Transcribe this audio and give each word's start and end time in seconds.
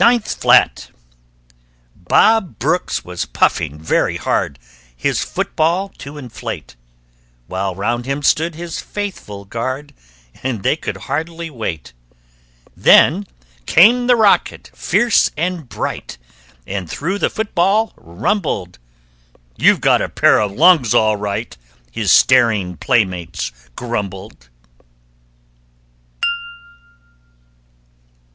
[Illustration: 0.00 0.32
EIGHTH 0.40 0.40
FLAT] 0.40 0.60
NINTH 0.64 0.74
FLAT 0.74 0.90
Bob 2.08 2.58
Brooks 2.58 3.04
was 3.04 3.24
puffing 3.26 3.78
very 3.78 4.16
hard 4.16 4.58
His 4.94 5.22
football 5.22 5.90
to 5.98 6.18
inflate, 6.18 6.74
While 7.46 7.76
round 7.76 8.04
him 8.06 8.20
stood 8.22 8.56
his 8.56 8.80
faithful 8.80 9.44
guard, 9.44 9.94
And 10.42 10.62
they 10.64 10.74
could 10.74 10.96
hardly 10.96 11.48
wait. 11.48 11.92
Then 12.76 13.24
came 13.66 14.08
the 14.08 14.16
rocket, 14.16 14.70
fierce 14.74 15.30
and 15.36 15.68
bright, 15.68 16.18
And 16.66 16.90
through 16.90 17.20
the 17.20 17.30
football 17.30 17.92
rumbled. 17.96 18.80
"You've 19.56 19.80
got 19.80 20.02
a 20.02 20.08
pair 20.08 20.40
of 20.40 20.50
lungs, 20.52 20.92
all 20.92 21.16
right!" 21.16 21.56
His 21.92 22.10
staring 22.10 22.76
playmates 22.78 23.52
grumbled. 23.76 24.48